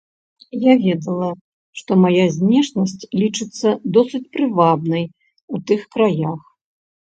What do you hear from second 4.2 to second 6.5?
прывабнай у тых краях.